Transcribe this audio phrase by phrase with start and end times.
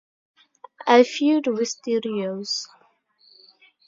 [0.87, 2.67] I feud with studios.